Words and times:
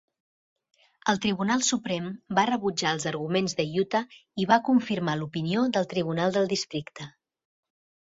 El 1.11 1.19
Tribunal 1.25 1.61
Suprem 1.67 2.07
va 2.39 2.47
rebutjar 2.51 2.95
els 2.97 3.07
arguments 3.13 3.55
de 3.61 3.67
Utah 3.85 4.03
i 4.45 4.51
va 4.55 4.61
confirmar 4.73 5.19
l'opinió 5.23 5.71
del 5.79 5.91
tribunal 5.97 6.39
del 6.41 6.55
districte. 6.59 7.13